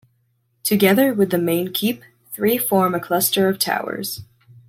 Together 0.63 1.13
with 1.13 1.29
the 1.29 1.37
main 1.37 1.71
keep, 1.71 2.01
three 2.31 2.57
form 2.57 2.95
a 2.95 2.99
cluster 2.99 3.47
of 3.47 3.59
towers. 3.59 4.23